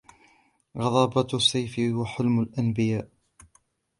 [0.77, 3.09] غضبة السيف وحلم الأنبياء